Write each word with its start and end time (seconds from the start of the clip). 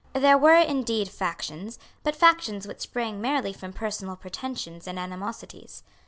There 0.13 0.35
were, 0.35 0.57
indeed, 0.57 1.09
factions, 1.09 1.77
but 2.01 2.15
factions 2.15 2.67
which 2.67 2.79
sprang 2.79 3.21
merely 3.21 3.53
from 3.53 3.71
personal 3.71 4.15
pretensions 4.15 4.87
and 4.87 4.97
animosities. 4.97 5.83